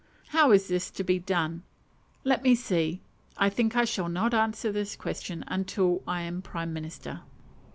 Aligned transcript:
How 0.29 0.49
is 0.51 0.67
this 0.67 0.89
to 0.89 1.03
be 1.03 1.19
done? 1.19 1.61
Let 2.23 2.41
me 2.41 2.55
see. 2.55 3.01
I 3.37 3.49
think 3.51 3.75
I 3.75 3.85
shall 3.85 4.09
not 4.09 4.33
answer 4.33 4.71
this 4.71 4.95
question 4.95 5.43
until 5.47 6.01
I 6.07 6.23
am 6.23 6.41
prime 6.41 6.73
minister. 6.73 7.21